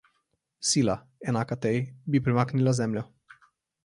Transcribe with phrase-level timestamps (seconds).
[0.69, 0.95] Sila,
[1.31, 1.77] enaka tej,
[2.15, 3.05] bi premaknila Zemljo.